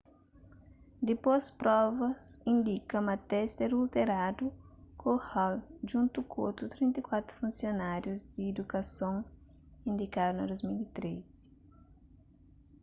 dipôs 1.07 1.45
provas 1.61 2.23
indika 2.53 2.97
ma 3.07 3.15
testi 3.29 3.59
adulteradu 3.67 4.45
ku 4.99 5.09
hall 5.27 5.55
djuntu 5.87 6.19
ku 6.31 6.37
otu 6.49 6.63
34 6.75 7.37
funsionárius 7.39 8.19
di 8.33 8.43
idukason 8.51 9.15
indikadu 9.89 10.33
na 10.39 10.45
2013 10.49 11.37